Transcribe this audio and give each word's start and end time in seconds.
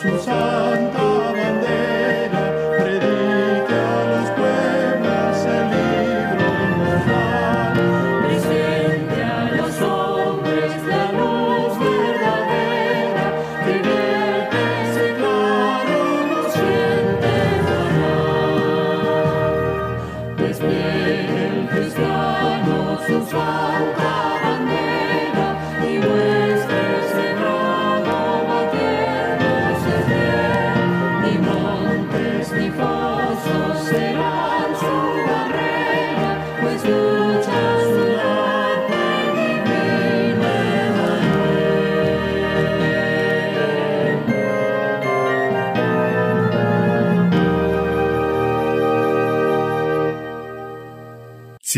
sus 0.00 0.26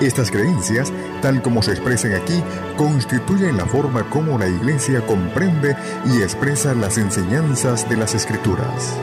estas 0.00 0.30
creencias, 0.30 0.92
tal 1.20 1.42
como 1.42 1.62
se 1.62 1.72
expresan 1.72 2.14
aquí, 2.14 2.42
constituyen 2.76 3.56
la 3.56 3.66
forma 3.66 4.08
como 4.08 4.38
la 4.38 4.48
Iglesia 4.48 5.04
comprende 5.06 5.76
y 6.06 6.22
expresa 6.22 6.74
las 6.74 6.96
enseñanzas 6.98 7.88
de 7.88 7.96
las 7.96 8.14
Escrituras. 8.14 8.96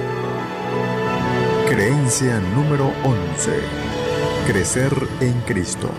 Creencia 1.69 2.39
número 2.55 2.91
11. 3.03 3.51
Crecer 4.47 4.91
en 5.19 5.33
Cristo. 5.41 5.89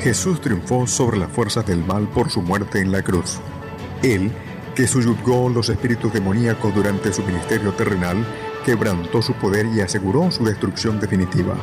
Jesús 0.00 0.40
triunfó 0.40 0.86
sobre 0.86 1.18
las 1.18 1.30
fuerzas 1.32 1.66
del 1.66 1.84
mal 1.84 2.06
por 2.08 2.30
su 2.30 2.42
muerte 2.42 2.80
en 2.80 2.92
la 2.92 3.02
cruz. 3.02 3.40
Él, 4.02 4.30
que 4.76 4.86
subyugó 4.86 5.48
los 5.48 5.68
espíritus 5.70 6.12
demoníacos 6.12 6.72
durante 6.72 7.12
su 7.12 7.24
ministerio 7.24 7.72
terrenal, 7.72 8.24
quebrantó 8.64 9.22
su 9.22 9.32
poder 9.34 9.66
y 9.66 9.80
aseguró 9.80 10.30
su 10.30 10.44
destrucción 10.44 11.00
definitiva. 11.00 11.56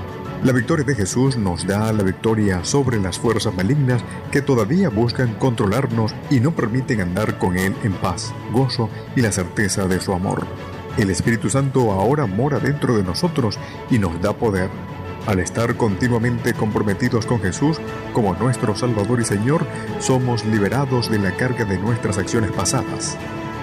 La 0.46 0.52
victoria 0.52 0.86
de 0.86 0.94
Jesús 0.94 1.38
nos 1.38 1.66
da 1.66 1.92
la 1.92 2.04
victoria 2.04 2.64
sobre 2.64 3.00
las 3.00 3.18
fuerzas 3.18 3.52
malignas 3.56 4.04
que 4.32 4.44
todavía 4.44 4.90
buscan 4.90 5.34
controlarnos 5.40 6.14
y 6.30 6.40
no 6.40 6.52
permiten 6.52 7.02
andar 7.02 7.40
con 7.40 7.58
Él 7.58 7.76
en 7.84 7.94
paz, 7.94 8.32
gozo 8.52 8.88
y 9.16 9.22
la 9.22 9.32
certeza 9.32 9.88
de 9.88 10.00
su 10.00 10.14
amor. 10.14 10.46
El 11.00 11.10
Espíritu 11.10 11.50
Santo 11.50 11.92
ahora 11.92 12.28
mora 12.28 12.60
dentro 12.60 12.96
de 12.96 13.02
nosotros 13.02 13.58
y 13.90 13.98
nos 13.98 14.22
da 14.22 14.34
poder. 14.34 14.70
Al 15.26 15.40
estar 15.40 15.78
continuamente 15.78 16.54
comprometidos 16.54 17.26
con 17.26 17.42
Jesús 17.42 17.78
como 18.14 18.36
nuestro 18.36 18.76
Salvador 18.76 19.22
y 19.22 19.26
Señor, 19.26 19.66
somos 19.98 20.46
liberados 20.46 21.10
de 21.10 21.18
la 21.18 21.32
carga 21.32 21.66
de 21.66 21.80
nuestras 21.80 22.20
acciones 22.20 22.52
pasadas. 22.52 23.18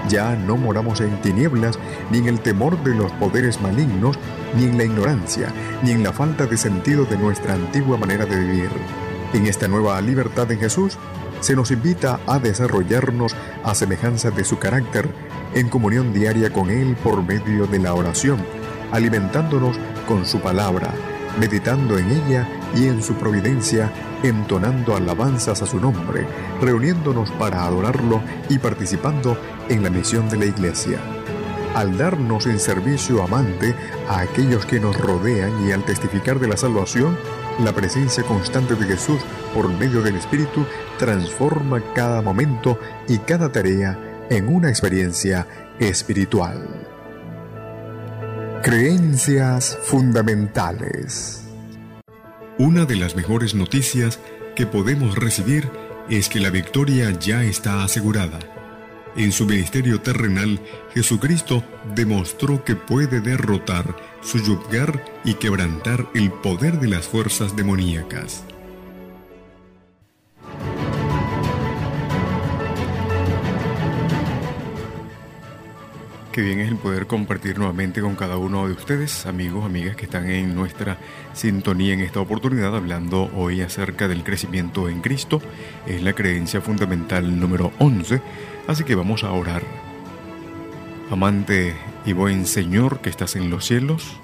Ya 0.09 0.35
no 0.35 0.57
moramos 0.57 1.01
en 1.01 1.21
tinieblas, 1.23 1.79
ni 2.11 2.19
en 2.19 2.29
el 2.29 2.41
temor 2.41 2.83
de 2.83 2.95
los 2.95 3.13
poderes 3.13 3.61
malignos, 3.61 4.19
ni 4.57 4.65
en 4.65 4.77
la 4.77 4.85
ignorancia, 4.85 5.53
ni 5.83 5.93
en 5.93 6.03
la 6.03 6.13
falta 6.13 6.47
de 6.47 6.57
sentido 6.57 7.05
de 7.05 7.17
nuestra 7.17 7.55
antigua 7.55 7.97
manera 7.97 8.27
de 8.27 8.39
vivir. 8.39 8.71
En 9.33 9.47
esta 9.47 9.69
nueva 9.69 10.01
libertad 10.01 10.51
en 10.51 10.59
Jesús, 10.59 10.99
se 11.41 11.57
nos 11.57 11.71
invita 11.71 12.21
a 12.27 12.39
desarrollarnos 12.39 13.35
a 13.65 13.75
semejanza 13.75 14.31
de 14.31 14.45
su 14.45 14.59
carácter, 14.59 15.09
en 15.55 15.69
comunión 15.69 16.13
diaria 16.13 16.53
con 16.53 16.71
Él 16.71 16.97
por 17.03 17.23
medio 17.23 17.67
de 17.67 17.79
la 17.79 17.95
oración, 17.95 18.39
alimentándonos 18.93 19.79
con 20.07 20.27
su 20.27 20.41
palabra, 20.41 20.93
meditando 21.41 21.99
en 21.99 22.11
ella 22.11 22.47
y 22.75 22.87
en 22.87 23.03
su 23.03 23.15
providencia, 23.15 23.93
entonando 24.23 24.97
alabanzas 24.97 25.63
a 25.63 25.67
su 25.67 25.81
nombre, 25.81 26.27
reuniéndonos 26.61 27.31
para 27.33 27.65
adorarlo 27.65 28.21
y 28.49 28.59
participando 28.59 29.37
en 29.69 29.83
la 29.83 29.91
misión 29.91 30.29
de 30.29 30.39
la 30.39 30.47
Iglesia. 30.47 30.99
Al 31.75 31.97
darnos 31.97 32.47
en 32.47 32.59
servicio 32.59 33.23
amante 33.23 33.75
a 34.09 34.21
aquellos 34.21 34.67
que 34.67 34.79
nos 34.79 34.99
rodean 35.01 35.67
y 35.67 35.73
al 35.73 35.85
testificar 35.85 36.39
de 36.39 36.49
la 36.49 36.57
salvación, 36.57 37.17
la 37.61 37.73
presencia 37.73 38.23
constante 38.25 38.75
de 38.75 38.87
Jesús 38.87 39.21
por 39.55 39.69
medio 39.69 40.03
del 40.03 40.17
Espíritu 40.17 40.67
transforma 40.99 41.83
cada 41.95 42.21
momento 42.21 42.79
y 43.09 43.19
cada 43.19 43.51
tarea 43.51 43.99
en 44.31 44.49
una 44.49 44.69
experiencia 44.69 45.47
espiritual. 45.79 46.67
Creencias 48.63 49.79
fundamentales. 49.83 51.42
Una 52.59 52.85
de 52.85 52.97
las 52.97 53.17
mejores 53.17 53.55
noticias 53.55 54.21
que 54.55 54.67
podemos 54.67 55.17
recibir 55.17 55.71
es 56.11 56.29
que 56.29 56.39
la 56.39 56.51
victoria 56.51 57.11
ya 57.11 57.43
está 57.45 57.83
asegurada. 57.83 58.39
En 59.17 59.33
su 59.33 59.47
ministerio 59.47 60.01
terrenal, 60.01 60.61
Jesucristo 60.95 61.65
demostró 61.95 62.63
que 62.63 62.77
puede 62.77 63.21
derrotar, 63.21 63.97
subyugar 64.23 65.03
y 65.25 65.35
quebrantar 65.35 66.09
el 66.15 66.31
poder 66.31 66.79
de 66.79 66.89
las 66.89 67.07
fuerzas 67.07 67.57
demoníacas. 67.57 68.45
Qué 76.33 76.41
bien 76.41 76.61
es 76.61 76.69
el 76.71 76.79
poder 76.79 77.07
compartir 77.07 77.59
nuevamente 77.59 78.01
con 78.01 78.17
cada 78.17 78.39
uno 78.39 78.67
de 78.67 78.73
ustedes, 78.73 79.27
amigos, 79.27 79.67
amigas 79.67 79.97
que 79.97 80.07
están 80.07 80.31
en 80.31 80.55
nuestra 80.55 80.97
sintonía 81.35 81.93
en 81.93 82.01
esta 82.01 82.21
oportunidad, 82.21 82.75
hablando 82.75 83.31
hoy 83.37 83.61
acerca 83.61 84.09
del 84.09 84.25
crecimiento 84.25 84.89
en 84.89 85.03
Cristo. 85.03 85.43
Es 85.87 86.03
la 86.03 86.15
creencia 86.15 86.63
fundamental 86.63 87.39
número 87.39 87.71
11, 87.79 88.23
así 88.67 88.83
que 88.83 88.95
vamos 88.95 89.25
a 89.25 89.33
orar. 89.33 89.63
Amante 91.11 91.75
y 92.07 92.15
buen 92.15 92.47
Señor 92.47 93.03
que 93.03 93.11
estás 93.11 93.37
en 93.37 93.51
los 93.51 93.67
cielos, 93.67 94.17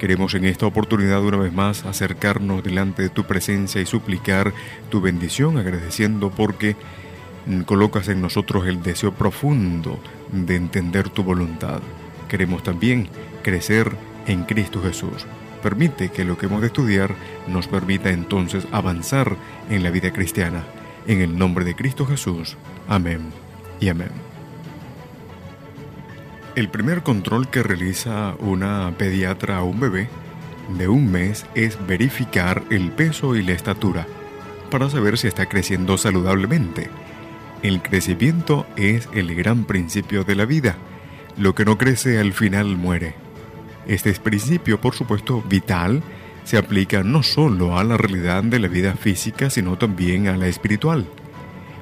queremos 0.00 0.34
en 0.34 0.46
esta 0.46 0.66
oportunidad 0.66 1.22
una 1.22 1.36
vez 1.36 1.52
más 1.52 1.84
acercarnos 1.84 2.64
delante 2.64 3.02
de 3.02 3.08
tu 3.08 3.22
presencia 3.22 3.80
y 3.80 3.86
suplicar 3.86 4.52
tu 4.90 5.00
bendición, 5.00 5.58
agradeciendo 5.58 6.30
porque 6.30 6.74
colocas 7.66 8.08
en 8.08 8.20
nosotros 8.20 8.66
el 8.66 8.82
deseo 8.82 9.12
profundo 9.12 9.98
de 10.32 10.56
entender 10.56 11.08
tu 11.08 11.22
voluntad. 11.22 11.80
Queremos 12.28 12.62
también 12.62 13.08
crecer 13.42 13.92
en 14.26 14.44
Cristo 14.44 14.82
Jesús. 14.82 15.26
Permite 15.62 16.10
que 16.10 16.24
lo 16.24 16.36
que 16.36 16.46
hemos 16.46 16.60
de 16.60 16.68
estudiar 16.68 17.14
nos 17.46 17.68
permita 17.68 18.10
entonces 18.10 18.66
avanzar 18.72 19.36
en 19.70 19.82
la 19.82 19.90
vida 19.90 20.12
cristiana. 20.12 20.64
En 21.06 21.20
el 21.20 21.38
nombre 21.38 21.64
de 21.64 21.74
Cristo 21.74 22.06
Jesús. 22.06 22.56
Amén 22.88 23.20
y 23.80 23.88
amén. 23.88 24.10
El 26.54 26.68
primer 26.68 27.02
control 27.02 27.48
que 27.48 27.62
realiza 27.62 28.34
una 28.38 28.92
pediatra 28.96 29.58
a 29.58 29.62
un 29.64 29.80
bebé 29.80 30.08
de 30.78 30.88
un 30.88 31.10
mes 31.10 31.44
es 31.54 31.78
verificar 31.86 32.62
el 32.70 32.90
peso 32.92 33.36
y 33.36 33.42
la 33.42 33.52
estatura 33.52 34.06
para 34.70 34.88
saber 34.88 35.18
si 35.18 35.26
está 35.26 35.46
creciendo 35.46 35.98
saludablemente 35.98 36.90
el 37.64 37.80
crecimiento 37.80 38.66
es 38.76 39.08
el 39.14 39.34
gran 39.34 39.64
principio 39.64 40.22
de 40.22 40.34
la 40.36 40.44
vida. 40.44 40.76
Lo 41.38 41.54
que 41.54 41.64
no 41.64 41.78
crece 41.78 42.20
al 42.20 42.34
final 42.34 42.76
muere. 42.76 43.14
Este 43.86 44.12
principio, 44.12 44.82
por 44.82 44.94
supuesto, 44.94 45.42
vital, 45.48 46.02
se 46.44 46.58
aplica 46.58 47.02
no 47.02 47.22
solo 47.22 47.78
a 47.78 47.82
la 47.82 47.96
realidad 47.96 48.44
de 48.44 48.58
la 48.58 48.68
vida 48.68 48.92
física, 48.96 49.48
sino 49.48 49.78
también 49.78 50.28
a 50.28 50.36
la 50.36 50.46
espiritual. 50.46 51.06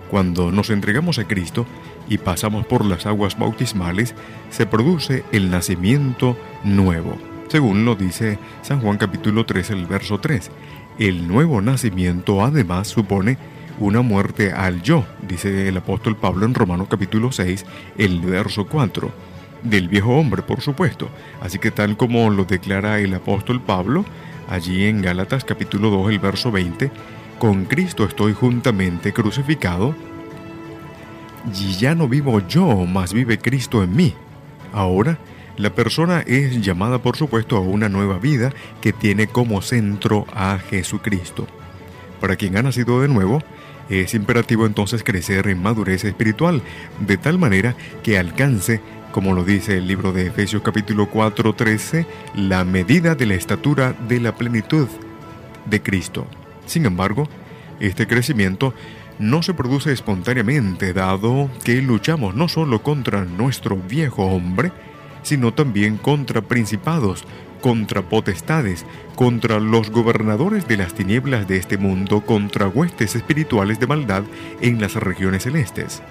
Cuando 0.09 0.53
nos 0.53 0.71
entregamos 0.71 1.19
a 1.19 1.27
Cristo 1.27 1.67
y 2.09 2.19
pasamos 2.19 2.65
por 2.65 2.85
las 2.85 3.05
aguas 3.05 3.37
bautismales, 3.37 4.15
se 4.51 4.67
produce 4.67 5.25
el 5.33 5.51
nacimiento 5.51 6.39
nuevo. 6.63 7.19
Según 7.49 7.85
lo 7.85 7.97
dice 7.97 8.39
San 8.63 8.81
Juan 8.81 8.99
capítulo 8.99 9.47
3, 9.47 9.71
el 9.71 9.87
verso 9.87 10.21
3. 10.21 10.49
El 11.01 11.27
nuevo 11.27 11.61
nacimiento 11.61 12.45
además 12.45 12.87
supone 12.87 13.37
una 13.83 14.03
muerte 14.03 14.53
al 14.53 14.83
yo, 14.83 15.05
dice 15.27 15.69
el 15.69 15.77
apóstol 15.77 16.17
Pablo 16.17 16.47
en 16.47 16.55
Romanos 16.55 16.87
capítulo 16.89 17.33
6, 17.33 17.67
el 17.99 18.21
verso 18.21 18.67
4, 18.67 19.11
del 19.63 19.89
viejo 19.89 20.17
hombre, 20.17 20.43
por 20.43 20.61
supuesto. 20.61 21.09
Así 21.41 21.59
que 21.59 21.71
tal 21.71 21.97
como 21.97 22.31
lo 22.31 22.45
declara 22.45 23.01
el 23.01 23.15
apóstol 23.15 23.61
Pablo, 23.61 24.05
allí 24.49 24.85
en 24.85 25.03
Gálatas 25.03 25.45
capítulo 25.45 25.91
2, 25.91 26.11
el 26.13 26.19
verso 26.21 26.53
20, 26.53 26.91
con 27.39 27.65
Cristo 27.65 28.05
estoy 28.05 28.33
juntamente 28.35 29.13
crucificado, 29.13 29.95
y 31.53 31.73
ya 31.73 31.95
no 31.97 32.07
vivo 32.09 32.41
yo, 32.47 32.87
mas 32.87 33.13
vive 33.13 33.39
Cristo 33.39 33.83
en 33.83 33.97
mí. 33.97 34.15
Ahora, 34.73 35.19
la 35.57 35.71
persona 35.71 36.21
es 36.21 36.63
llamada, 36.63 36.99
por 36.99 37.17
supuesto, 37.17 37.57
a 37.57 37.61
una 37.61 37.89
nueva 37.89 38.19
vida 38.19 38.53
que 38.81 38.93
tiene 38.93 39.27
como 39.27 39.61
centro 39.61 40.25
a 40.33 40.59
Jesucristo. 40.59 41.47
Para 42.21 42.37
quien 42.37 42.57
ha 42.57 42.63
nacido 42.63 43.01
de 43.01 43.09
nuevo, 43.09 43.43
es 43.89 44.15
imperativo 44.15 44.67
entonces 44.67 45.03
crecer 45.03 45.49
en 45.49 45.63
madurez 45.63 46.05
espiritual, 46.05 46.63
de 47.01 47.17
tal 47.17 47.39
manera 47.39 47.75
que 48.03 48.19
alcance, 48.19 48.81
como 49.13 49.35
lo 49.35 49.45
dice 49.45 49.77
el 49.77 49.87
libro 49.87 50.13
de 50.13 50.27
Efesios 50.27 50.63
capítulo 50.63 51.09
4, 51.09 51.55
13, 51.55 52.07
la 52.35 52.65
medida 52.65 53.15
de 53.15 53.27
la 53.27 53.35
estatura 53.35 53.95
de 54.09 54.21
la 54.21 54.35
plenitud 54.35 54.89
de 55.67 55.83
Cristo. 55.83 56.27
Sin 56.67 56.87
embargo, 56.87 57.29
este 57.81 58.07
crecimiento 58.07 58.75
no 59.19 59.43
se 59.43 59.55
produce 59.55 59.93
espontáneamente, 59.93 60.93
dado 60.93 61.51
que 61.65 61.83
luchamos 61.83 62.35
no 62.35 62.49
solo 62.49 62.83
contra 62.83 63.25
nuestro 63.25 63.77
viejo 63.77 64.25
hombre, 64.25 64.73
sino 65.23 65.55
también 65.55 65.97
contra 65.97 66.43
principados, 66.43 67.25
contra 67.63 68.03
potestades, 68.03 68.85
contra 69.17 69.59
los 69.59 69.91
gobernadores 69.91 70.69
de 70.69 70.77
las 70.77 70.93
tinieblas 70.93 71.49
de 71.49 71.57
este 71.57 71.79
mundo, 71.79 72.21
contra 72.27 72.69
huestes 72.69 73.17
espirituales 73.17 73.81
de 73.81 73.87
maldad 73.87 74.25
en 74.61 74.79
las 74.79 74.95
regiones 74.97 75.45
celestes. 75.45 76.03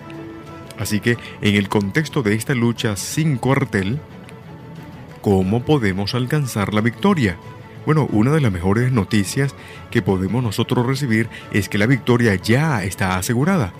Así 0.79 0.99
que, 0.99 1.17
en 1.41 1.55
el 1.55 1.69
contexto 1.69 2.23
de 2.23 2.33
esta 2.33 2.55
lucha 2.55 2.95
sin 2.95 3.37
cuartel, 3.37 3.99
¿cómo 5.21 5.63
podemos 5.63 6.15
alcanzar 6.15 6.73
la 6.73 6.81
victoria? 6.81 7.37
Bueno, 7.85 8.07
una 8.11 8.31
de 8.31 8.41
las 8.41 8.51
mejores 8.51 8.91
noticias 8.91 9.53
que 9.91 10.01
podemos 10.01 10.41
nosotros 10.41 10.85
recibir 10.85 11.29
es 11.51 11.69
que 11.69 11.77
la 11.77 11.85
victoria 11.85 12.33
ya 12.35 12.83
está 12.83 13.17
asegurada. 13.17 13.73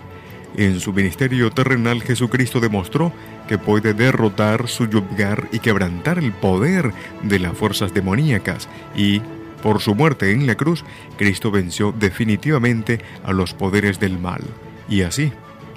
En 0.57 0.79
su 0.79 0.91
ministerio 0.91 1.49
terrenal 1.49 2.01
Jesucristo 2.01 2.59
demostró 2.59 3.13
que 3.47 3.57
puede 3.57 3.93
derrotar, 3.93 4.67
subyugar 4.67 5.47
y 5.51 5.59
quebrantar 5.59 6.19
el 6.19 6.33
poder 6.33 6.91
de 7.23 7.39
las 7.39 7.57
fuerzas 7.57 7.93
demoníacas 7.93 8.67
y, 8.95 9.21
por 9.63 9.81
su 9.81 9.95
muerte 9.95 10.31
en 10.31 10.47
la 10.47 10.55
cruz, 10.55 10.83
Cristo 11.17 11.51
venció 11.51 11.93
definitivamente 11.97 12.99
a 13.23 13.31
los 13.31 13.53
poderes 13.53 13.99
del 13.99 14.19
mal. 14.19 14.41
Y 14.89 15.03
así, 15.03 15.31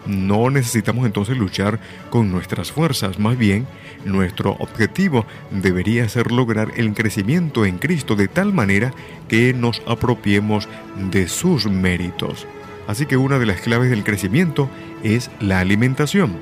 no 0.07 0.51
necesitamos 0.51 1.07
entonces 1.07 1.37
luchar 1.39 1.79
con 2.11 2.31
nuestras 2.31 2.73
fuerzas, 2.73 3.19
más 3.19 3.39
bien 3.39 3.67
nuestro 4.05 4.53
objetivo 4.59 5.25
debería 5.51 6.09
ser 6.09 6.31
lograr 6.31 6.73
el 6.77 6.93
crecimiento 6.95 7.65
en 7.65 7.79
Cristo 7.79 8.17
de 8.17 8.29
tal 8.29 8.53
manera 8.53 8.93
que 9.29 9.55
nos 9.55 9.83
apropiemos 9.87 10.69
de 11.11 11.29
sus 11.29 11.67
méritos. 11.67 12.47
Así 12.87 13.07
que 13.07 13.17
una 13.17 13.39
de 13.39 13.47
las 13.47 13.61
claves 13.61 13.91
del 13.91 14.05
crecimiento 14.05 14.69
es 15.03 15.31
la 15.41 15.61
alimentación. 15.61 16.37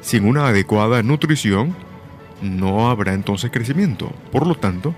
Sin 0.00 0.24
una 0.24 0.48
adecuada 0.48 1.02
nutrición, 1.02 1.74
no 2.40 2.90
habrá 2.90 3.14
entonces 3.14 3.50
crecimiento. 3.50 4.12
Por 4.32 4.46
lo 4.46 4.56
tanto, 4.56 4.94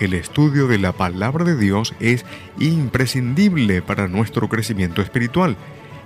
el 0.00 0.14
estudio 0.14 0.66
de 0.66 0.78
la 0.78 0.92
palabra 0.92 1.44
de 1.44 1.56
Dios 1.56 1.94
es 2.00 2.24
imprescindible 2.58 3.82
para 3.82 4.08
nuestro 4.08 4.48
crecimiento 4.48 5.02
espiritual. 5.02 5.56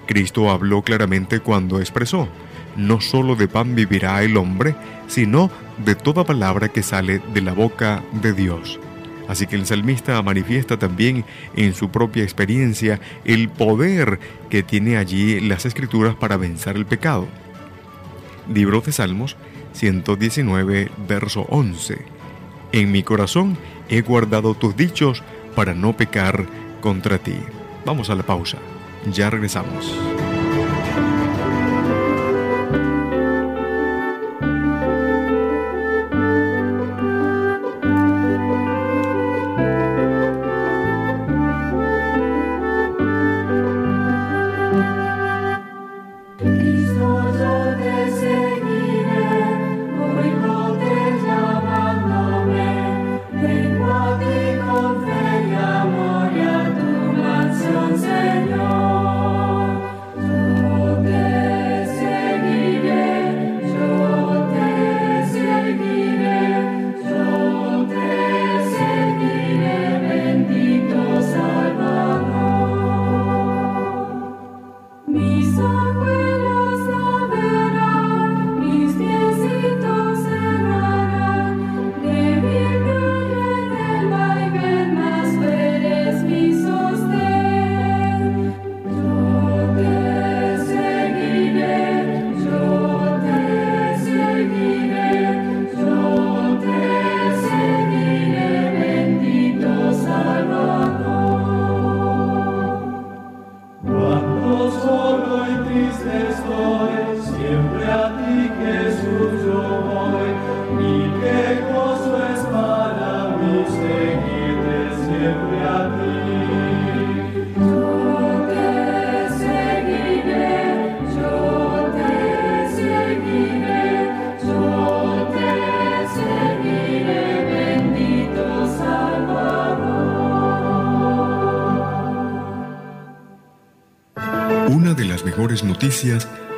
Cristo 0.06 0.50
habló 0.50 0.82
claramente 0.82 1.40
cuando 1.40 1.78
expresó, 1.78 2.28
no 2.76 3.00
solo 3.00 3.36
de 3.36 3.48
pan 3.48 3.74
vivirá 3.74 4.22
el 4.22 4.36
hombre, 4.36 4.74
sino 5.06 5.50
de 5.84 5.94
toda 5.94 6.24
palabra 6.24 6.68
que 6.68 6.82
sale 6.82 7.20
de 7.32 7.40
la 7.40 7.52
boca 7.52 8.02
de 8.20 8.32
Dios. 8.32 8.80
Así 9.28 9.46
que 9.46 9.56
el 9.56 9.66
salmista 9.66 10.20
manifiesta 10.22 10.78
también 10.78 11.24
en 11.56 11.74
su 11.74 11.90
propia 11.90 12.22
experiencia 12.22 13.00
el 13.24 13.48
poder 13.48 14.18
que 14.50 14.62
tiene 14.62 14.96
allí 14.96 15.40
las 15.40 15.64
escrituras 15.64 16.14
para 16.14 16.36
vencer 16.36 16.76
el 16.76 16.86
pecado. 16.86 17.26
Libro 18.52 18.80
de 18.80 18.92
Salmos 18.92 19.36
119, 19.72 20.90
verso 21.08 21.46
11. 21.48 21.98
En 22.72 22.90
mi 22.90 23.02
corazón 23.02 23.56
he 23.88 24.00
guardado 24.02 24.54
tus 24.54 24.76
dichos 24.76 25.22
para 25.54 25.74
no 25.74 25.96
pecar 25.96 26.46
contra 26.80 27.18
ti. 27.18 27.36
Vamos 27.84 28.10
a 28.10 28.14
la 28.14 28.22
pausa. 28.22 28.58
Ya 29.12 29.30
regresamos. 29.30 29.92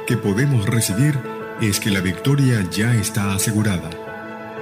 Que 0.06 0.18
podemos 0.18 0.66
recibir 0.66 1.18
es 1.62 1.80
que 1.80 1.90
la 1.90 2.00
victoria 2.00 2.60
ya 2.70 2.94
está 2.94 3.32
asegurada. 3.32 3.88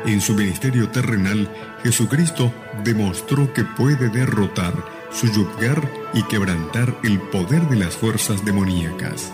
En 0.07 0.21
su 0.21 0.35
ministerio 0.35 0.89
terrenal, 0.89 1.49
Jesucristo 1.83 2.55
demostró 2.85 3.53
que 3.53 3.65
puede 3.65 4.09
derrotar, 4.09 4.73
subyugar 5.11 5.83
y 6.15 6.23
quebrantar 6.23 6.97
el 7.03 7.19
poder 7.19 7.63
de 7.69 7.75
las 7.75 7.97
fuerzas 7.97 8.45
demoníacas. 8.45 9.33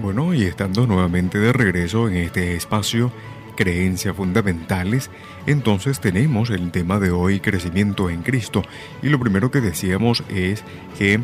Bueno, 0.00 0.34
y 0.34 0.42
estando 0.42 0.88
nuevamente 0.88 1.38
de 1.38 1.52
regreso 1.52 2.08
en 2.08 2.16
este 2.16 2.56
espacio, 2.56 3.12
creencias 3.60 4.16
fundamentales, 4.16 5.10
entonces 5.46 6.00
tenemos 6.00 6.48
el 6.48 6.70
tema 6.70 6.98
de 6.98 7.10
hoy, 7.10 7.40
crecimiento 7.40 8.08
en 8.08 8.22
Cristo. 8.22 8.62
Y 9.02 9.10
lo 9.10 9.20
primero 9.20 9.50
que 9.50 9.60
decíamos 9.60 10.24
es 10.30 10.64
que 10.98 11.20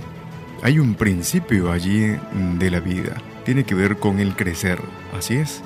hay 0.62 0.78
un 0.78 0.96
principio 0.96 1.72
allí 1.72 2.14
de 2.58 2.70
la 2.70 2.80
vida, 2.80 3.22
tiene 3.46 3.64
que 3.64 3.74
ver 3.74 3.96
con 3.96 4.20
el 4.20 4.36
crecer, 4.36 4.78
así 5.16 5.36
es. 5.36 5.62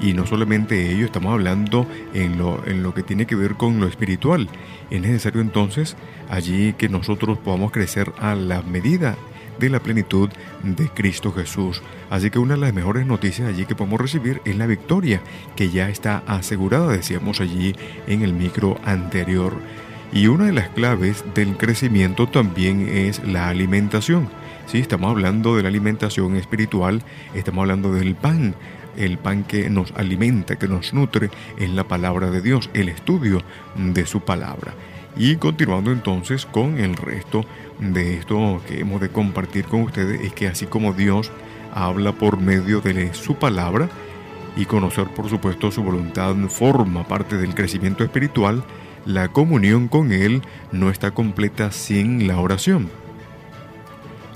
Y 0.00 0.14
no 0.14 0.26
solamente 0.26 0.92
ello, 0.92 1.04
estamos 1.04 1.30
hablando 1.30 1.86
en 2.14 2.38
lo, 2.38 2.66
en 2.66 2.82
lo 2.82 2.94
que 2.94 3.02
tiene 3.02 3.26
que 3.26 3.36
ver 3.36 3.56
con 3.56 3.78
lo 3.78 3.86
espiritual. 3.86 4.48
Es 4.90 5.02
necesario 5.02 5.42
entonces 5.42 5.94
allí 6.30 6.72
que 6.72 6.88
nosotros 6.88 7.36
podamos 7.36 7.70
crecer 7.70 8.12
a 8.18 8.34
la 8.34 8.62
medida 8.62 9.18
de 9.58 9.70
la 9.70 9.80
plenitud 9.80 10.30
de 10.62 10.88
Cristo 10.88 11.32
Jesús. 11.32 11.82
Así 12.10 12.30
que 12.30 12.38
una 12.38 12.54
de 12.54 12.60
las 12.60 12.74
mejores 12.74 13.06
noticias 13.06 13.48
allí 13.48 13.66
que 13.66 13.74
podemos 13.74 14.00
recibir 14.00 14.40
es 14.44 14.56
la 14.56 14.66
victoria, 14.66 15.20
que 15.56 15.70
ya 15.70 15.88
está 15.88 16.22
asegurada, 16.26 16.92
decíamos 16.92 17.40
allí 17.40 17.74
en 18.06 18.22
el 18.22 18.32
micro 18.32 18.78
anterior. 18.84 19.54
Y 20.12 20.28
una 20.28 20.46
de 20.46 20.52
las 20.52 20.68
claves 20.68 21.24
del 21.34 21.56
crecimiento 21.56 22.28
también 22.28 22.88
es 22.88 23.22
la 23.24 23.48
alimentación. 23.48 24.28
Si 24.66 24.78
estamos 24.78 25.10
hablando 25.10 25.56
de 25.56 25.62
la 25.62 25.68
alimentación 25.68 26.36
espiritual, 26.36 27.02
estamos 27.34 27.62
hablando 27.62 27.92
del 27.92 28.14
pan, 28.14 28.54
el 28.96 29.18
pan 29.18 29.44
que 29.44 29.68
nos 29.70 29.92
alimenta, 29.92 30.56
que 30.56 30.68
nos 30.68 30.94
nutre 30.94 31.30
en 31.58 31.76
la 31.76 31.84
palabra 31.84 32.30
de 32.30 32.40
Dios, 32.40 32.70
el 32.74 32.88
estudio 32.88 33.42
de 33.76 34.06
su 34.06 34.20
palabra. 34.20 34.74
Y 35.16 35.36
continuando 35.36 35.92
entonces 35.92 36.44
con 36.44 36.78
el 36.78 36.96
resto 36.96 37.44
de 37.78 38.18
esto 38.18 38.60
que 38.66 38.80
hemos 38.80 39.00
de 39.00 39.10
compartir 39.10 39.64
con 39.64 39.82
ustedes 39.82 40.20
es 40.20 40.32
que 40.32 40.48
así 40.48 40.66
como 40.66 40.92
Dios 40.92 41.30
habla 41.72 42.12
por 42.12 42.38
medio 42.38 42.80
de 42.80 43.14
su 43.14 43.36
palabra 43.36 43.88
y 44.56 44.64
conocer 44.66 45.06
por 45.08 45.28
supuesto 45.28 45.70
su 45.70 45.82
voluntad 45.82 46.34
forma 46.48 47.06
parte 47.06 47.36
del 47.36 47.54
crecimiento 47.54 48.04
espiritual, 48.04 48.64
la 49.04 49.28
comunión 49.28 49.88
con 49.88 50.12
Él 50.12 50.42
no 50.72 50.90
está 50.90 51.12
completa 51.12 51.70
sin 51.70 52.26
la 52.26 52.38
oración. 52.38 52.88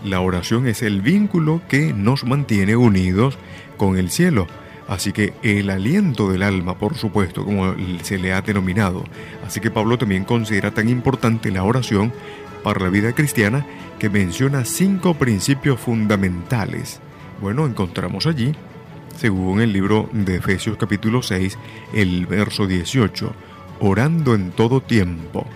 La 0.04 0.20
oración 0.20 0.68
es 0.68 0.82
el 0.82 1.02
vínculo 1.02 1.60
que 1.68 1.92
nos 1.92 2.24
mantiene 2.24 2.76
unidos 2.76 3.36
con 3.76 3.96
el 3.96 4.10
cielo. 4.10 4.46
Así 4.88 5.12
que 5.12 5.34
el 5.42 5.68
aliento 5.68 6.32
del 6.32 6.42
alma, 6.42 6.78
por 6.78 6.96
supuesto, 6.96 7.44
como 7.44 7.74
se 8.02 8.16
le 8.16 8.32
ha 8.32 8.40
denominado. 8.40 9.04
Así 9.46 9.60
que 9.60 9.70
Pablo 9.70 9.98
también 9.98 10.24
considera 10.24 10.70
tan 10.70 10.88
importante 10.88 11.50
la 11.50 11.62
oración 11.62 12.10
para 12.64 12.80
la 12.80 12.88
vida 12.88 13.12
cristiana 13.12 13.66
que 13.98 14.08
menciona 14.08 14.64
cinco 14.64 15.12
principios 15.12 15.78
fundamentales. 15.78 17.00
Bueno, 17.42 17.66
encontramos 17.66 18.26
allí, 18.26 18.54
según 19.14 19.60
el 19.60 19.74
libro 19.74 20.08
de 20.12 20.36
Efesios 20.36 20.78
capítulo 20.78 21.22
6, 21.22 21.58
el 21.92 22.24
verso 22.24 22.66
18, 22.66 23.34
orando 23.80 24.34
en 24.34 24.52
todo 24.52 24.80
tiempo, 24.80 25.46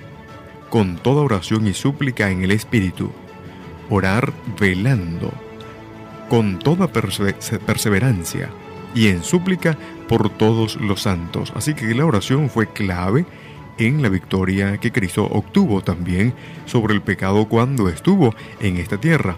con 0.68 0.96
toda 0.96 1.22
oración 1.22 1.66
y 1.66 1.72
súplica 1.72 2.30
en 2.30 2.42
el 2.42 2.50
Espíritu, 2.50 3.10
orar 3.88 4.30
velando, 4.60 5.32
con 6.28 6.58
toda 6.58 6.88
perseverancia 6.88 8.50
y 8.94 9.08
en 9.08 9.22
súplica 9.22 9.76
por 10.08 10.30
todos 10.30 10.76
los 10.76 11.02
santos. 11.02 11.52
Así 11.56 11.74
que 11.74 11.94
la 11.94 12.06
oración 12.06 12.50
fue 12.50 12.66
clave 12.66 13.24
en 13.78 14.02
la 14.02 14.08
victoria 14.08 14.78
que 14.78 14.92
Cristo 14.92 15.24
obtuvo 15.24 15.82
también 15.82 16.34
sobre 16.66 16.94
el 16.94 17.02
pecado 17.02 17.48
cuando 17.48 17.88
estuvo 17.88 18.34
en 18.60 18.76
esta 18.76 18.98
tierra. 18.98 19.36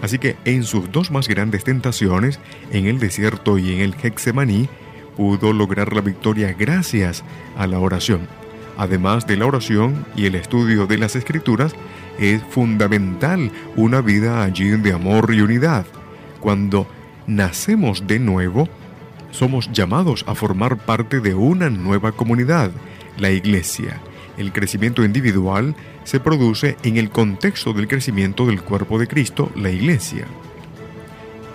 Así 0.00 0.18
que 0.18 0.36
en 0.44 0.64
sus 0.64 0.90
dos 0.90 1.10
más 1.10 1.28
grandes 1.28 1.64
tentaciones, 1.64 2.40
en 2.72 2.86
el 2.86 2.98
desierto 2.98 3.58
y 3.58 3.72
en 3.72 3.80
el 3.80 3.94
Hexemaní, 3.94 4.68
pudo 5.16 5.52
lograr 5.52 5.92
la 5.92 6.00
victoria 6.00 6.54
gracias 6.58 7.22
a 7.56 7.66
la 7.66 7.78
oración. 7.78 8.26
Además 8.78 9.26
de 9.26 9.36
la 9.36 9.46
oración 9.46 10.06
y 10.16 10.26
el 10.26 10.34
estudio 10.34 10.86
de 10.86 10.98
las 10.98 11.14
escrituras, 11.14 11.74
es 12.18 12.42
fundamental 12.42 13.50
una 13.76 14.00
vida 14.00 14.42
allí 14.42 14.70
de 14.70 14.92
amor 14.92 15.32
y 15.34 15.40
unidad. 15.40 15.86
Cuando 16.40 16.86
nacemos 17.26 18.06
de 18.06 18.18
nuevo, 18.18 18.68
somos 19.32 19.72
llamados 19.72 20.24
a 20.28 20.36
formar 20.36 20.76
parte 20.76 21.18
de 21.18 21.34
una 21.34 21.68
nueva 21.68 22.12
comunidad, 22.12 22.70
la 23.18 23.30
iglesia. 23.30 24.00
El 24.38 24.52
crecimiento 24.52 25.04
individual 25.04 25.74
se 26.04 26.20
produce 26.20 26.76
en 26.84 26.96
el 26.96 27.10
contexto 27.10 27.72
del 27.72 27.88
crecimiento 27.88 28.46
del 28.46 28.62
cuerpo 28.62 28.98
de 28.98 29.08
Cristo, 29.08 29.50
la 29.56 29.70
iglesia. 29.70 30.26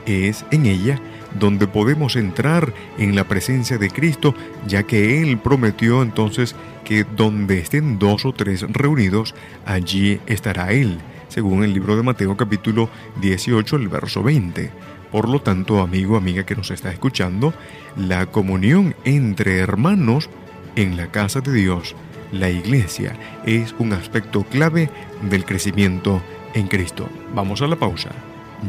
Es 0.05 0.45
en 0.51 0.65
ella 0.65 0.99
donde 1.39 1.67
podemos 1.67 2.15
entrar 2.15 2.73
en 2.97 3.15
la 3.15 3.25
presencia 3.25 3.77
de 3.77 3.89
Cristo, 3.89 4.33
ya 4.65 4.83
que 4.83 5.21
Él 5.21 5.37
prometió 5.37 6.01
entonces 6.01 6.55
que 6.83 7.03
donde 7.03 7.59
estén 7.59 7.99
dos 7.99 8.25
o 8.25 8.33
tres 8.33 8.61
reunidos, 8.69 9.35
allí 9.65 10.19
estará 10.25 10.71
Él, 10.71 10.97
según 11.27 11.63
el 11.63 11.73
libro 11.73 11.95
de 11.95 12.03
Mateo 12.03 12.37
capítulo 12.37 12.89
18, 13.21 13.75
el 13.75 13.87
verso 13.89 14.23
20. 14.23 14.71
Por 15.11 15.29
lo 15.29 15.41
tanto, 15.41 15.79
amigo, 15.79 16.17
amiga 16.17 16.45
que 16.45 16.55
nos 16.55 16.71
está 16.71 16.91
escuchando, 16.91 17.53
la 17.95 18.25
comunión 18.27 18.95
entre 19.05 19.57
hermanos 19.59 20.29
en 20.75 20.97
la 20.97 21.07
casa 21.07 21.41
de 21.41 21.53
Dios, 21.53 21.95
la 22.31 22.49
iglesia, 22.49 23.15
es 23.45 23.73
un 23.79 23.93
aspecto 23.93 24.43
clave 24.43 24.89
del 25.29 25.45
crecimiento 25.45 26.21
en 26.53 26.67
Cristo. 26.67 27.09
Vamos 27.33 27.61
a 27.61 27.67
la 27.67 27.77
pausa. 27.77 28.09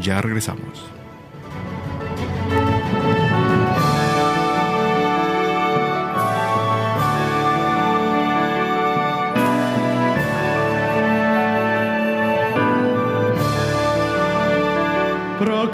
Ya 0.01 0.21
regresamos. 0.21 0.98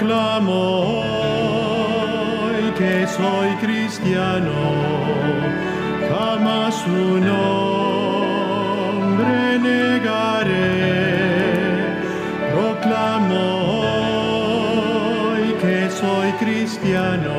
Proclamo 0.05 1.01
hoy 2.43 2.71
que 2.77 3.07
soy 3.07 3.55
cristiano 3.55 4.53
jamás 6.07 6.75
su 6.75 7.19
nombre 7.19 7.97
negaré. 9.57 10.75
Proclamo 12.53 13.45
que 15.59 15.89
soy 15.89 16.29
cristiano, 16.33 17.33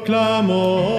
proclamo 0.00 0.89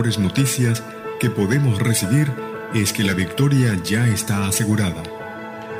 mejores 0.00 0.18
noticias 0.18 0.82
que 1.20 1.28
podemos 1.28 1.78
recibir 1.78 2.32
es 2.74 2.94
que 2.94 3.04
la 3.04 3.12
victoria 3.12 3.78
ya 3.84 4.08
está 4.08 4.46
asegurada. 4.46 5.02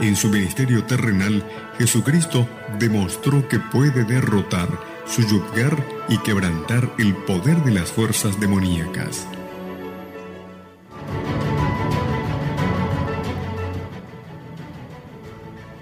En 0.02 0.14
su 0.14 0.28
ministerio 0.28 0.84
terrenal, 0.84 1.42
Jesucristo 1.78 2.46
demostró 2.78 3.48
que 3.48 3.58
puede 3.58 4.04
derrotar, 4.04 4.68
subyugar 5.06 5.74
y 6.10 6.18
quebrantar 6.18 6.92
el 6.98 7.14
poder 7.16 7.64
de 7.64 7.70
las 7.70 7.92
fuerzas 7.92 8.38
demoníacas. 8.38 9.26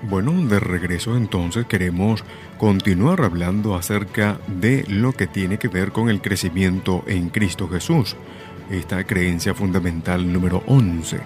Bueno, 0.03 0.33
de 0.47 0.61
regreso 0.61 1.17
entonces 1.17 1.67
queremos 1.67 2.23
continuar 2.57 3.21
hablando 3.23 3.75
acerca 3.75 4.39
de 4.47 4.85
lo 4.87 5.13
que 5.13 5.27
tiene 5.27 5.59
que 5.59 5.67
ver 5.67 5.91
con 5.91 6.09
el 6.09 6.23
crecimiento 6.23 7.03
en 7.09 7.31
Cristo 7.31 7.69
Jesús. 7.69 8.15
Esta 8.71 9.03
creencia 9.03 9.55
fundamental 9.55 10.33
número 10.33 10.63
11. 10.69 11.19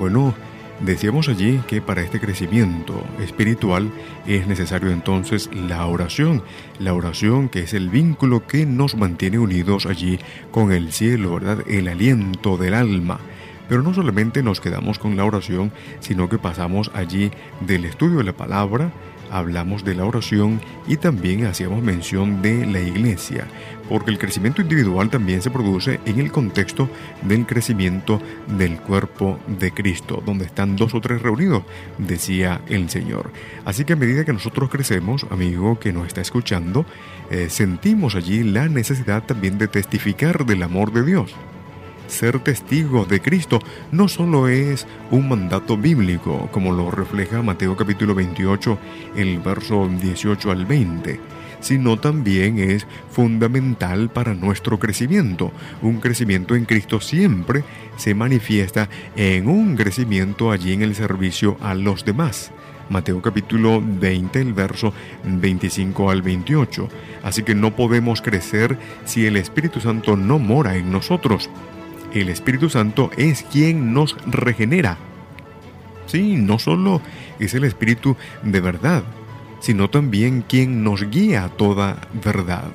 Bueno, 0.00 0.34
decíamos 0.80 1.28
allí 1.28 1.60
que 1.68 1.80
para 1.80 2.02
este 2.02 2.18
crecimiento 2.18 3.04
espiritual 3.20 3.88
es 4.26 4.48
necesario 4.48 4.90
entonces 4.90 5.48
la 5.54 5.86
oración. 5.86 6.42
La 6.80 6.94
oración 6.94 7.48
que 7.48 7.60
es 7.60 7.72
el 7.72 7.88
vínculo 7.88 8.48
que 8.48 8.66
nos 8.66 8.96
mantiene 8.96 9.38
unidos 9.38 9.86
allí 9.86 10.18
con 10.50 10.72
el 10.72 10.92
cielo, 10.92 11.34
¿verdad? 11.34 11.58
El 11.68 11.86
aliento 11.86 12.56
del 12.56 12.74
alma. 12.74 13.20
Pero 13.68 13.82
no 13.82 13.94
solamente 13.94 14.42
nos 14.42 14.60
quedamos 14.60 14.98
con 14.98 15.16
la 15.16 15.24
oración, 15.24 15.72
sino 16.00 16.28
que 16.28 16.38
pasamos 16.38 16.90
allí 16.94 17.30
del 17.60 17.84
estudio 17.84 18.18
de 18.18 18.24
la 18.24 18.32
palabra, 18.32 18.92
hablamos 19.30 19.84
de 19.84 19.94
la 19.94 20.04
oración 20.04 20.60
y 20.86 20.96
también 20.96 21.46
hacíamos 21.46 21.82
mención 21.82 22.42
de 22.42 22.66
la 22.66 22.80
iglesia, 22.80 23.46
porque 23.88 24.10
el 24.10 24.18
crecimiento 24.18 24.62
individual 24.62 25.10
también 25.10 25.42
se 25.42 25.50
produce 25.50 26.00
en 26.06 26.18
el 26.18 26.32
contexto 26.32 26.88
del 27.22 27.46
crecimiento 27.46 28.20
del 28.46 28.78
cuerpo 28.78 29.38
de 29.46 29.72
Cristo, 29.72 30.22
donde 30.24 30.46
están 30.46 30.76
dos 30.76 30.94
o 30.94 31.00
tres 31.00 31.22
reunidos, 31.22 31.62
decía 31.98 32.60
el 32.68 32.88
Señor. 32.88 33.30
Así 33.64 33.84
que 33.84 33.94
a 33.94 33.96
medida 33.96 34.24
que 34.24 34.32
nosotros 34.32 34.70
crecemos, 34.70 35.26
amigo 35.30 35.78
que 35.78 35.92
nos 35.92 36.06
está 36.06 36.20
escuchando, 36.20 36.86
eh, 37.30 37.48
sentimos 37.50 38.14
allí 38.14 38.42
la 38.44 38.68
necesidad 38.68 39.24
también 39.24 39.58
de 39.58 39.68
testificar 39.68 40.46
del 40.46 40.62
amor 40.62 40.92
de 40.92 41.04
Dios 41.04 41.34
ser 42.08 42.40
testigo 42.40 43.04
de 43.04 43.20
Cristo 43.20 43.60
no 43.92 44.08
solo 44.08 44.48
es 44.48 44.86
un 45.10 45.28
mandato 45.28 45.76
bíblico, 45.76 46.48
como 46.50 46.72
lo 46.72 46.90
refleja 46.90 47.42
Mateo 47.42 47.76
capítulo 47.76 48.14
28, 48.14 48.78
el 49.16 49.38
verso 49.38 49.88
18 49.88 50.50
al 50.50 50.66
20, 50.66 51.20
sino 51.60 51.98
también 51.98 52.58
es 52.58 52.86
fundamental 53.10 54.10
para 54.10 54.34
nuestro 54.34 54.78
crecimiento. 54.78 55.52
Un 55.82 56.00
crecimiento 56.00 56.54
en 56.54 56.64
Cristo 56.64 57.00
siempre 57.00 57.64
se 57.96 58.14
manifiesta 58.14 58.88
en 59.16 59.48
un 59.48 59.76
crecimiento 59.76 60.50
allí 60.50 60.72
en 60.72 60.82
el 60.82 60.94
servicio 60.94 61.56
a 61.60 61.74
los 61.74 62.04
demás. 62.04 62.50
Mateo 62.90 63.20
capítulo 63.20 63.82
20, 63.84 64.40
el 64.40 64.54
verso 64.54 64.94
25 65.24 66.10
al 66.10 66.22
28. 66.22 66.88
Así 67.22 67.42
que 67.42 67.54
no 67.54 67.76
podemos 67.76 68.22
crecer 68.22 68.78
si 69.04 69.26
el 69.26 69.36
Espíritu 69.36 69.80
Santo 69.80 70.16
no 70.16 70.38
mora 70.38 70.76
en 70.76 70.90
nosotros. 70.90 71.50
El 72.12 72.30
Espíritu 72.30 72.70
Santo 72.70 73.10
es 73.16 73.42
quien 73.42 73.92
nos 73.92 74.16
regenera. 74.26 74.96
Sí, 76.06 76.36
no 76.36 76.58
solo 76.58 77.02
es 77.38 77.52
el 77.54 77.64
Espíritu 77.64 78.16
de 78.42 78.60
verdad, 78.60 79.04
sino 79.60 79.90
también 79.90 80.42
quien 80.42 80.82
nos 80.82 81.10
guía 81.10 81.44
a 81.44 81.48
toda 81.50 82.08
verdad. 82.24 82.70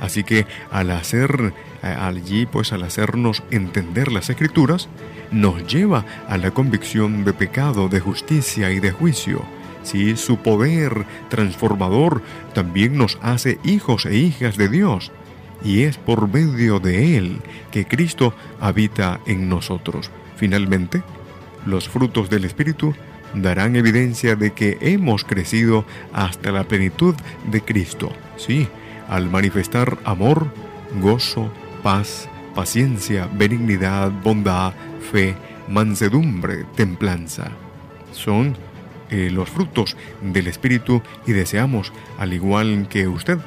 Así 0.00 0.24
que 0.24 0.46
al 0.70 0.90
hacer 0.92 1.52
allí, 1.82 2.46
pues 2.46 2.72
al 2.72 2.82
hacernos 2.84 3.42
entender 3.50 4.10
las 4.10 4.30
escrituras, 4.30 4.88
nos 5.30 5.66
lleva 5.66 6.06
a 6.26 6.38
la 6.38 6.50
convicción 6.52 7.24
de 7.24 7.34
pecado, 7.34 7.88
de 7.88 8.00
justicia 8.00 8.72
y 8.72 8.80
de 8.80 8.92
juicio. 8.92 9.42
Sí, 9.82 10.16
su 10.16 10.38
poder 10.38 11.04
transformador 11.28 12.22
también 12.54 12.96
nos 12.96 13.18
hace 13.22 13.58
hijos 13.62 14.06
e 14.06 14.16
hijas 14.16 14.56
de 14.56 14.68
Dios 14.68 15.12
y 15.64 15.82
es 15.82 15.96
por 15.98 16.28
medio 16.28 16.80
de 16.80 17.16
Él 17.16 17.38
que 17.70 17.86
Cristo 17.86 18.34
habita 18.60 19.20
en 19.26 19.48
nosotros. 19.48 20.10
Finalmente, 20.36 21.02
los 21.66 21.88
frutos 21.88 22.30
del 22.30 22.44
Espíritu 22.44 22.94
darán 23.34 23.76
evidencia 23.76 24.36
de 24.36 24.52
que 24.52 24.78
hemos 24.80 25.24
crecido 25.24 25.84
hasta 26.12 26.50
la 26.50 26.64
plenitud 26.64 27.14
de 27.50 27.60
Cristo. 27.60 28.12
Sí, 28.36 28.68
al 29.08 29.30
manifestar 29.30 29.98
amor, 30.04 30.52
gozo, 31.00 31.52
paz, 31.82 32.28
paciencia, 32.54 33.28
benignidad, 33.32 34.10
bondad, 34.10 34.72
fe, 35.12 35.34
mansedumbre, 35.68 36.64
templanza. 36.74 37.50
Son 38.12 38.56
eh, 39.10 39.30
los 39.30 39.48
frutos 39.48 39.96
del 40.20 40.46
Espíritu 40.46 41.02
y 41.26 41.32
deseamos, 41.32 41.92
al 42.18 42.32
igual 42.32 42.88
que 42.88 43.08
usted, 43.08 43.38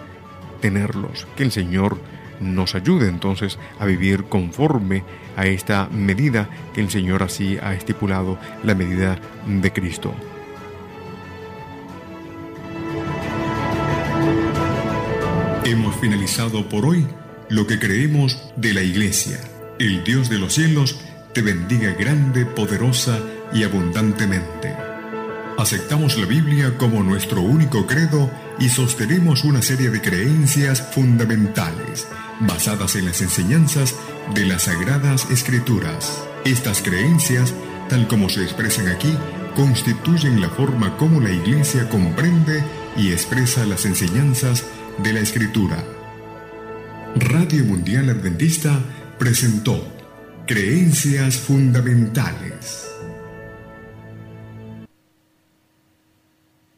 tenerlos. 0.64 1.28
Que 1.36 1.44
el 1.44 1.52
Señor 1.52 2.00
nos 2.40 2.74
ayude 2.74 3.10
entonces 3.10 3.60
a 3.80 3.86
vivir 3.86 4.24
conforme 4.24 5.04
a 5.36 5.46
esta 5.46 5.90
medida 5.92 6.48
que 6.74 6.80
el 6.80 6.90
Señor 6.90 7.22
así 7.22 7.58
ha 7.62 7.74
estipulado, 7.74 8.40
la 8.64 8.74
medida 8.74 9.20
de 9.46 9.74
Cristo. 9.74 10.16
Hemos 15.66 15.96
finalizado 15.98 16.70
por 16.70 16.86
hoy 16.86 17.06
lo 17.50 17.68
que 17.68 17.78
creemos 17.78 18.54
de 18.56 18.74
la 18.74 18.84
Iglesia. 18.84 19.42
El 19.80 20.06
Dios 20.06 20.30
de 20.30 20.40
los 20.40 20.54
cielos 20.54 20.98
te 21.34 21.42
bendiga 21.42 21.92
grande, 21.92 22.46
poderosa 22.46 23.20
y 23.54 23.64
abundantemente. 23.64 24.74
Aceptamos 25.58 26.18
la 26.18 26.26
Biblia 26.26 26.78
como 26.78 27.04
nuestro 27.04 27.42
único 27.42 27.86
credo 27.86 28.30
y 28.60 28.70
sostenemos 28.70 29.44
una 29.44 29.62
serie 29.62 29.90
de 29.90 30.02
creencias 30.02 30.82
fundamentales 30.94 32.08
basadas 32.42 32.96
en 32.96 33.06
las 33.06 33.22
enseñanzas 33.22 33.96
de 34.34 34.46
las 34.46 34.64
Sagradas 34.64 35.30
Escrituras. 35.32 36.24
Estas 36.46 36.82
creencias, 36.82 37.54
tal 37.90 38.08
como 38.08 38.30
se 38.30 38.44
expresan 38.44 38.88
aquí, 38.88 39.16
constituyen 39.56 40.42
la 40.42 40.50
forma 40.50 40.98
como 40.98 41.20
la 41.20 41.32
Iglesia 41.32 41.88
comprende 41.90 42.64
y 42.98 43.12
expresa 43.12 43.66
las 43.66 43.86
enseñanzas 43.86 44.66
de 45.04 45.14
la 45.14 45.20
Escritura. 45.20 45.84
Radio 47.16 47.64
Mundial 47.66 48.10
Adventista 48.10 48.80
presentó 49.20 49.88
Creencias 50.48 51.38
Fundamentales. 51.38 52.93